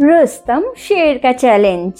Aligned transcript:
रुस्तम 0.00 0.64
शेर 0.76 1.18
का 1.18 1.32
चैलेंज 1.32 1.92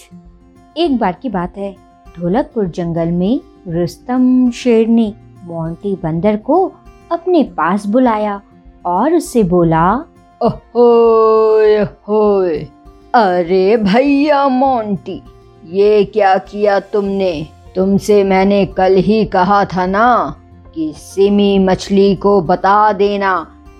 एक 0.76 0.98
बार 0.98 1.16
की 1.22 1.28
बात 1.28 1.56
है। 1.56 1.76
ढोलकपुर 2.18 2.66
जंगल 2.66 3.08
में 3.08 3.40
रुस्तम 3.68 4.50
शेर 4.50 4.88
ने 4.88 5.14
मोंटी 5.44 5.94
बंदर 5.94 6.36
को 6.36 6.72
अपने 7.12 7.42
पास 7.42 7.86
बुलाया 7.86 8.40
और 8.86 9.14
उससे 9.14 9.42
बोला 9.42 9.94
ओहोय 10.42 11.76
होय। 12.08 12.58
अरे 13.14 13.76
भैया 13.76 14.48
मोंटी, 14.48 15.22
ये 15.64 16.04
क्या 16.04 16.38
किया 16.38 16.80
तुमने? 16.80 17.46
तुमसे 17.74 18.24
मैंने 18.24 18.66
कल 18.66 18.96
ही 18.96 19.24
कहा 19.24 19.64
था 19.64 19.86
ना 19.86 20.36
कि 20.74 20.92
सिमी 20.96 21.58
मछली 21.58 22.14
को 22.14 22.40
बता 22.40 22.92
देना 22.92 23.36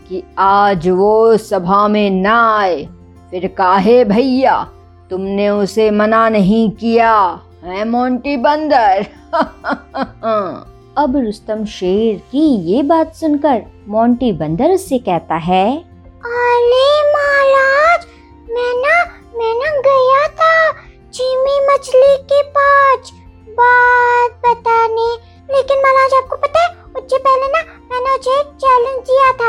कि 0.08 0.22
आज 0.38 0.88
वो 0.88 1.36
सभा 1.36 1.88
में 1.88 2.10
ना 2.10 2.58
आए। 2.58 2.88
फिर 3.30 3.46
काहे 3.46 4.05
भैया 4.05 4.62
तुमने 5.10 5.48
उसे 5.50 5.91
मना 5.91 6.28
नहीं 6.28 6.70
किया 6.70 7.41
है 7.64 7.89
मोंटी 7.89 8.36
बंदर? 8.36 9.06
अब 10.98 11.16
रुस्तम 11.16 11.64
शेर 11.64 12.17
की 12.17 12.44
ये 12.72 12.83
बात 12.83 13.14
सुनकर 13.14 13.62
मोंटी 13.89 14.33
बंदर 14.33 14.70
उससे 14.70 14.98
कहता 14.98 15.34
है 15.34 15.78
अरे 16.25 16.86
महाराज 17.12 18.06
मैं 18.50 18.72
ना 18.77 18.97
मैं 19.39 19.52
ना 19.55 19.70
गया 19.80 20.28
था 20.28 20.72
चीमी 21.12 21.56
मछली 21.67 22.17
के 22.33 22.42
पास। 22.42 23.12
बात 23.61 24.30
बताने 24.47 25.08
लेकिन 25.55 25.78
महाराज 25.78 26.14
आपको 26.14 26.36
पता 26.36 26.61
है 26.61 26.69
उससे 26.97 27.19
पहले 27.19 27.47
ना 27.47 27.62
मैंने 27.91 28.19
उसे 28.19 28.41
एक 28.41 28.47
चैलेंज 28.64 29.00
दिया 29.02 29.33
था। 29.33 29.48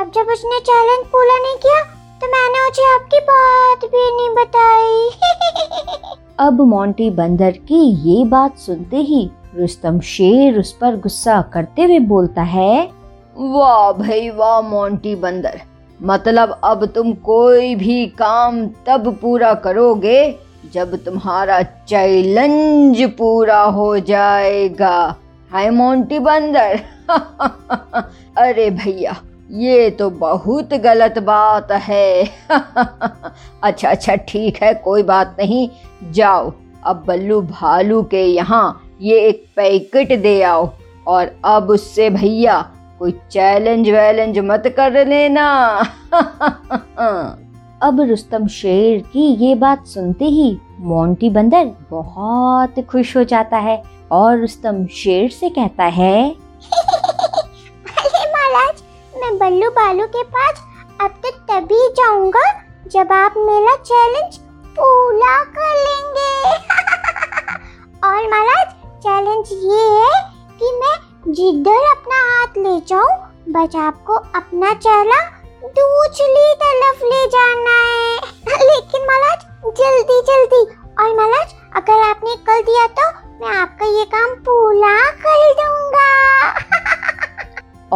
अब 0.00 0.10
जब 0.14 0.32
उसने 0.32 0.60
चैलेंज 0.60 1.06
पूरा 1.06 1.38
नहीं 1.38 1.56
किया 1.56 1.95
तो 2.20 2.26
मैंने 2.26 2.60
उसे 2.70 2.84
आपकी 2.94 3.18
बात 3.20 3.84
भी 3.84 4.04
नहीं 4.16 4.28
बताई। 4.34 5.10
अब 6.38 6.60
मोंटी 6.60 7.10
बंदर 7.10 7.50
की 7.50 7.80
ये 8.10 8.24
बात 8.24 8.58
सुनते 8.58 8.96
ही 8.96 9.30
रुस्तम 9.56 10.00
शेर 10.00 10.58
उस 10.58 10.72
पर 10.72 10.96
गुस्सा 10.96 11.40
करते 11.54 11.82
हुए 11.82 11.98
बोलता 11.98 12.42
है 12.42 12.90
वाह 13.36 13.92
भाई 13.92 14.30
वाह 14.30 14.60
मोंटी 14.60 15.14
बंदर। 15.14 15.60
मतलब 16.00 16.58
अब 16.64 16.84
तुम 16.86 17.12
कोई 17.12 17.74
भी 17.74 18.06
काम 18.06 18.66
तब 18.86 19.12
पूरा 19.22 19.54
करोगे 19.54 20.18
जब 20.74 20.96
तुम्हारा 21.04 21.62
चैलेंज 21.62 23.02
पूरा 23.18 23.62
हो 23.62 23.98
जाएगा। 23.98 25.16
हाय 25.52 25.70
मोंटी 25.70 26.18
बंदर। 26.18 26.80
अरे 28.38 28.70
भैया 28.70 29.16
ये 29.50 29.90
तो 29.90 30.10
बहुत 30.10 30.74
गलत 30.74 31.18
बात 31.18 31.72
है। 31.72 32.24
अच्छा 33.62 33.88
अच्छा 33.88 34.16
ठीक 34.16 34.56
है, 34.62 34.74
कोई 34.74 35.02
बात 35.02 35.36
नहीं। 35.38 35.68
जाओ, 36.12 36.52
अब 36.84 37.04
बल्लू 37.06 37.40
भालू 37.40 38.02
के 38.02 38.24
यहाँ 38.24 38.82
ये 39.00 39.20
एक 39.20 39.44
पैकेट 39.56 40.22
दे 40.22 40.42
आओ। 40.42 40.70
और 41.06 41.40
अब 41.44 41.70
उससे 41.70 42.10
भैया, 42.10 42.70
कोई 42.98 43.10
चैलेंज 43.30 43.90
वैलेंज 43.90 44.38
मत 44.38 44.62
कर 44.66 45.06
लेना। 45.06 45.76
अब 47.82 48.00
रुस्तम 48.00 48.46
शेर 48.46 49.00
की 49.00 49.46
ये 49.46 49.54
बात 49.54 49.86
सुनते 49.86 50.24
ही 50.24 50.58
मोंटी 50.80 51.30
बंदर 51.30 51.70
बहुत 51.90 52.80
खुश 52.80 53.16
हो 53.16 53.24
जाता 53.24 53.56
है 53.56 53.82
और 54.12 54.38
रुस्तम 54.38 54.86
शेर 54.86 55.30
से 55.30 55.48
कहता 55.48 55.84
है 55.84 56.34
मैं 59.26 59.38
बल्लू 59.38 59.68
बालू 59.70 60.06
के 60.06 60.22
पास, 60.22 60.58
अब 61.00 61.14
तक 61.24 61.38
तभी 61.50 61.88
जाऊँगा 61.88 62.42
जब 62.86 63.12
आप 63.12 63.34
मेरा 63.36 63.74
चैलेंज 63.76 64.36
पूरा 64.76 65.32
कर 65.56 65.72
लेंगे। 65.78 66.50
और 68.08 68.28
महाराज 68.30 68.68
चैलेंज 69.02 69.48
ये 69.52 69.88
है 69.96 70.20
कि 70.58 70.70
मैं 70.74 70.94
जिधर 71.32 71.90
अपना 71.90 72.20
हाथ 72.28 72.58
ले 72.58 72.78
जाऊँ, 72.86 73.18
बस 73.48 73.76
आपको 73.76 74.14
अपना 74.14 74.72
चेहरा 74.74 75.20
दूसरी 75.80 76.54
तरफ़ 76.62 77.04
ले 77.04 77.26
जाना 77.26 77.76
है। 77.82 78.16
लेकिन 78.70 79.06
महाराज, 79.06 79.40
जल्दी 79.80 80.22
जल्दी। 80.22 80.62
और 80.98 81.16
महाराज, 81.16 81.54
अगर 81.76 82.08
आपने 82.10 82.36
कल 82.36 82.62
दिया 82.62 82.86
तो 82.86 83.10
मैं 83.40 83.56
आपका 83.56 83.86
ये 83.98 84.04
काम 84.04 84.34
पूरा 84.34 84.98
कर 85.26 85.52
दूँगा। 85.54 86.54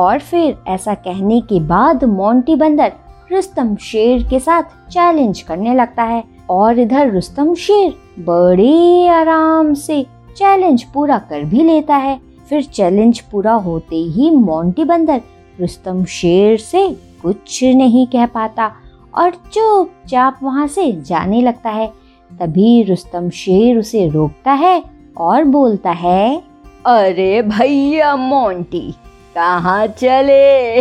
और 0.01 0.19
फिर 0.21 0.57
ऐसा 0.69 0.95
कहने 0.97 1.41
के 1.43 1.61
बाद 1.67 2.05
मोंटी 2.07 2.55
बंदर 2.57 2.93
रुस्तम 3.33 3.75
शेर 3.83 4.23
के 4.29 4.41
साथ 4.41 4.63
चैलेंज 4.91 5.41
करने 5.43 5.75
लगता 5.75 6.03
है 6.03 6.23
और 6.51 6.79
इधर 6.79 7.11
रुस्तम 7.11 7.55
शेर 7.57 7.95
बड़े 8.25 9.07
आराम 9.09 9.73
से 9.75 10.03
चैलेंज 10.37 10.83
पूरा 10.85 11.19
कर 11.21 11.45
भी 11.45 11.63
लेता 11.65 11.97
है। 11.97 12.19
फिर 12.49 12.63
चैलेंज 12.65 13.21
पूरा 13.23 13.53
होते 13.55 13.97
ही 13.97 14.31
मोंटी 14.31 14.85
बंदर 14.85 15.21
रुस्तम 15.61 16.05
शेर 16.11 16.57
से 16.59 16.89
कुछ 17.23 17.63
नहीं 17.65 18.07
कह 18.07 18.27
पाता 18.27 18.71
और 19.15 19.31
चुपचाप 19.53 20.39
वहाँ 20.43 20.67
से 20.69 20.91
जाने 21.03 21.43
लगता 21.43 21.71
है। 21.71 21.87
तभी 22.31 22.83
रुस्तम 22.83 23.29
शेर 23.31 23.79
उसे 23.79 24.09
रोकता 24.09 24.53
है 24.53 24.83
और 25.19 25.45
बोलता 25.45 25.91
है, 25.91 26.43
अरे 26.87 27.41
भैया 27.43 28.15
मोंटी 28.17 28.95
कहाँ 29.35 29.87
चले? 29.89 30.79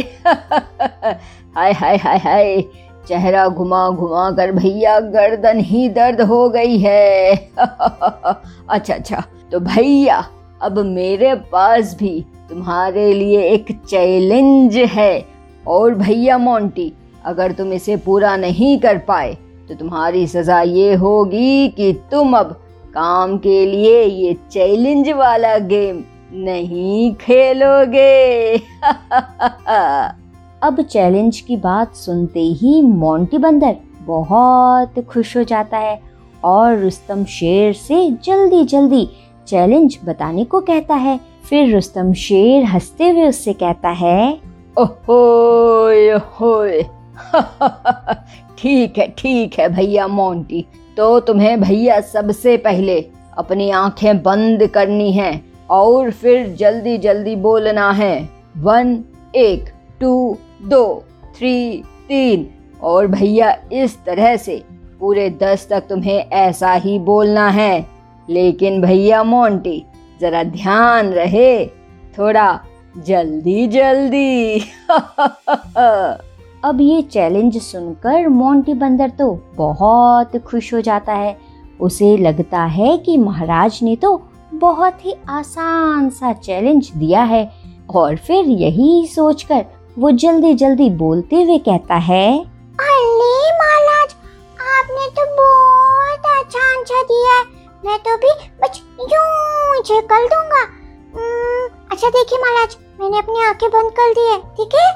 हाय 1.55 1.71
हाय 1.71 1.97
हाय 1.97 2.17
हाय। 2.17 2.61
चेहरा 3.07 3.47
घुमा 3.47 3.89
घुमा 3.89 4.29
कर 4.31 4.51
भैया 4.51 4.99
गर्दन 4.99 5.59
ही 5.59 5.87
दर्द 5.89 6.21
हो 6.21 6.47
गई 6.49 6.77
है। 6.77 7.35
अच्छा 7.35 8.93
अच्छा। 8.93 9.23
तो 9.51 9.59
भैया, 9.59 10.23
अब 10.61 10.79
मेरे 10.79 11.33
पास 11.51 11.95
भी 11.99 12.25
तुम्हारे 12.49 13.13
लिए 13.13 13.41
एक 13.49 13.71
चैलेंज 13.87 14.77
है। 14.77 15.25
और 15.67 15.93
भैया 15.95 16.37
मोंटी, 16.37 16.91
अगर 17.25 17.51
तुम 17.51 17.73
इसे 17.73 17.95
पूरा 17.97 18.35
नहीं 18.37 18.77
कर 18.79 18.97
पाए 18.97 19.37
तो 19.69 19.75
तुम्हारी 19.75 20.27
सजा 20.27 20.61
ये 20.61 20.93
होगी 20.95 21.67
कि 21.67 21.91
तुम 22.11 22.37
अब 22.37 22.51
काम 22.93 23.37
के 23.37 23.65
लिए 23.65 24.03
ये 24.03 24.33
चैलेंज 24.51 25.09
वाला 25.09 25.57
गेम 25.57 26.03
नहीं 26.33 27.15
खेलोगे। 27.15 28.57
अब 30.63 30.81
चैलेंज 30.81 31.39
की 31.39 31.57
बात 31.57 31.95
सुनते 31.95 32.39
ही 32.39 32.81
मोंटी 32.81 33.37
बंदर 33.37 33.75
बहुत 34.01 35.05
खुश 35.09 35.37
हो 35.37 35.43
जाता 35.43 35.77
है 35.77 36.01
और 36.43 36.79
रुस्तम 36.79 37.25
शेर 37.25 37.73
से 37.73 38.17
जल्दी 38.23 38.65
जल्दी 38.65 39.09
चैलेंज 39.47 39.99
बताने 40.05 40.45
को 40.45 40.61
कहता 40.61 40.95
है। 40.95 41.19
फिर 41.49 41.75
रुस्तम 41.75 42.13
शेर 42.13 42.63
हँसते 42.63 43.09
हुए 43.09 43.27
उससे 43.27 43.53
कहता 43.53 43.89
है, 43.89 44.39
ओहोय 44.77 46.85
ठीक 48.57 48.97
है 48.97 49.13
ठीक 49.17 49.59
है 49.59 49.69
भैया 49.69 50.07
मोंटी 50.07 50.65
तो 50.97 51.19
तुम्हें 51.19 51.61
भैया 51.61 52.01
सबसे 52.01 52.57
पहले 52.57 53.05
अपनी 53.37 53.71
आँखें 53.71 54.23
बंद 54.23 54.67
करनी 54.67 55.11
हैं। 55.11 55.48
और 55.69 56.11
फिर 56.11 56.55
जल्दी 56.59 56.97
जल्दी 56.97 57.35
बोलना 57.35 57.91
है। 57.91 58.29
वन, 58.57 59.03
एक, 59.35 59.65
टू, 60.01 60.37
दो, 60.61 61.03
थ्री, 61.37 61.83
तीन। 62.07 62.49
और 62.81 63.07
भैया, 63.07 63.57
इस 63.73 64.03
तरह 64.05 64.35
से 64.35 64.63
पूरे 64.99 65.29
दस 65.29 65.67
तक 65.69 65.83
तुम्हें 65.89 66.29
ऐसा 66.29 66.73
ही 66.73 66.99
बोलना 66.99 67.49
है। 67.49 67.85
लेकिन 68.29 68.81
भैया 68.81 69.23
मोंटी, 69.23 69.85
जरा 70.21 70.43
ध्यान 70.43 71.07
रहे। 71.07 71.65
थोड़ा 72.17 72.59
जल्दी 72.97 73.67
जल्दी। 73.67 74.59
अब 76.63 76.77
ये 76.81 77.01
चैलेंज 77.01 77.57
सुनकर 77.57 78.27
मोंटी 78.27 78.73
बंदर 78.73 79.09
तो 79.09 79.43
बहुत 79.55 80.37
खुश 80.37 80.73
हो 80.73 80.81
जाता 80.81 81.13
है। 81.13 81.37
उसे 81.81 82.17
लगता 82.17 82.63
है 82.63 82.97
कि 82.97 83.17
महाराज 83.17 83.79
ने 83.83 83.95
तो 83.95 84.28
बहुत 84.53 85.05
ही 85.05 85.13
आसान 85.29 86.09
सा 86.09 86.33
चैलेंज 86.33 86.89
दिया 86.91 87.23
है। 87.23 87.43
और 87.89 88.15
फिर 88.17 88.45
यही 88.45 89.07
सोचकर 89.07 89.65
वो 89.99 90.11
जल्दी 90.13 90.53
जल्दी 90.53 90.89
बोलते 90.97 91.41
हुए 91.43 91.57
कहता 91.57 91.95
है 91.95 92.27
अरे 92.79 93.31
महाराज, 93.59 94.15
आपने 94.69 95.07
तो 95.11 95.25
बहुत 95.35 96.25
अच्छा 96.35 96.59
आंसर 96.69 97.03
दिया 97.03 97.33
है। 97.33 97.43
मैं 97.85 97.97
तो 97.99 98.17
भी 98.17 98.33
बस 98.61 98.81
यूँ 99.01 100.01
कर 100.03 100.27
दूँगा। 100.27 100.63
अच्छा 101.91 102.09
देखिए 102.09 102.39
महाराज, 102.39 102.77
मैंने 102.99 103.17
अपनी 103.17 103.43
आँखें 103.43 103.69
बंद 103.69 103.91
कर 103.91 104.13
दी 104.13 104.27
है, 104.27 104.39
ठीक 104.55 104.75
है? 104.75 104.87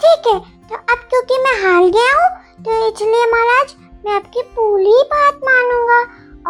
ठीक 0.00 0.26
है 0.26 0.38
तो 1.10 1.20
गया 1.88 2.12
हूँ 2.14 2.28
तो 2.64 2.70
इसलिए 2.88 3.26
महाराज 3.26 3.74
मैं 4.04 4.12
आपकी 4.12 4.42
पूरी 4.56 5.02
बात 5.12 5.40
मानूँगा 5.44 6.00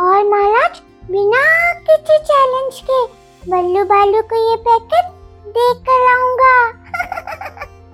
और 0.00 0.24
महाराज 0.28 0.80
बिना 1.10 1.42
किसी 1.80 2.18
चैलेंज 2.24 2.80
के 2.90 3.04
बल्लू 3.42 3.84
बालू 3.84 4.22
को 4.22 4.36
ये 4.50 4.56
पैकेट 4.68 5.10
देख 5.48 5.82
कर 5.86 6.04
लाऊँगा 6.04 6.79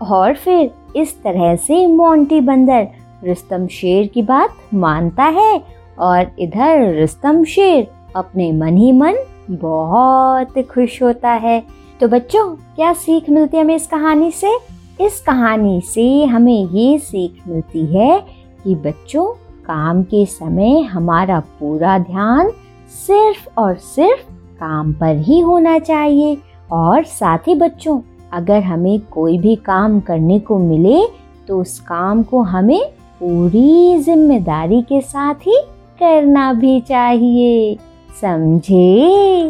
और 0.02 0.34
फिर 0.34 0.70
इस 0.96 1.22
तरह 1.22 1.56
से 1.56 1.86
मोंटी 1.86 2.40
बंदर 2.40 2.88
रुस्तम 3.26 3.66
शेर 3.66 4.06
की 4.06 4.22
बात 4.22 4.50
मानता 4.74 5.24
है 5.24 5.62
और 5.98 6.26
इधर 6.38 7.00
रुस्तम 7.00 7.44
शेर 7.44 7.86
अपने 8.16 8.52
मन 8.52 8.76
ही 8.76 8.92
मन 8.92 9.14
बहुत 9.50 10.48
खुश 10.58 11.02
होता 11.02 11.30
है। 11.30 11.64
तो 12.00 12.08
बच्चों, 12.08 12.56
क्या 12.76 12.92
सीख 12.92 13.30
मिलती 13.30 13.56
है 13.56 13.62
हमें 13.62 13.76
इस 13.76 13.86
कहानी 13.86 14.30
से? 14.30 14.58
इस 15.00 15.20
कहानी 15.20 15.80
से 15.80 16.24
हमें 16.24 16.68
ये 16.68 16.98
सीख 16.98 17.48
मिलती 17.48 17.86
है 17.86 18.26
कि 18.64 18.74
बच्चों, 18.74 19.26
काम 19.66 20.02
के 20.02 20.26
समय 20.26 20.80
हमारा 20.80 21.40
पूरा 21.40 21.98
ध्यान 21.98 22.50
सिर्फ़ 22.88 23.48
और 23.58 23.74
सिर्फ़ 23.74 24.32
काम 24.60 24.92
पर 24.92 25.16
ही 25.16 25.40
होना 25.40 25.78
चाहिए 25.78 26.38
और 26.72 27.04
साथ 27.04 27.38
ही 27.38 27.54
बच्चों 27.54 28.00
अगर 28.32 28.62
हमें 28.62 29.00
कोई 29.10 29.38
भी 29.38 29.54
काम 29.56 30.00
करने 30.00 30.38
को 30.40 30.58
मिले 30.58 31.00
तो 31.48 31.60
उस 31.60 31.78
काम 31.80 32.22
को 32.22 32.42
हमें 32.42 32.80
पूरी 33.20 33.98
ज़िम्मेदारी 33.98 34.82
के 34.82 35.00
साथ 35.00 35.46
ही 35.46 35.58
करना 35.98 36.52
भी 36.52 36.80
चाहिए। 36.80 37.76
समझे? 38.20 39.48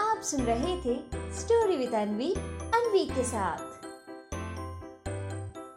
आप 0.00 0.20
सुन 0.22 0.40
रहे 0.40 0.76
थे 0.76 0.94
स्टोरी 1.38 1.76
विद 1.76 1.94
अनवी 1.94 2.32
अनवी 2.74 3.04
के 3.06 3.22
साथ। 3.22 3.65